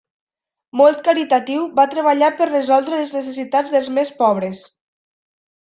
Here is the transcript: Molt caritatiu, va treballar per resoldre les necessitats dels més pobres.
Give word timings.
Molt 0.79 1.03
caritatiu, 1.07 1.67
va 1.81 1.85
treballar 1.91 2.31
per 2.41 2.49
resoldre 2.53 3.03
les 3.05 3.15
necessitats 3.19 3.77
dels 3.77 3.93
més 3.99 4.17
pobres. 4.23 4.69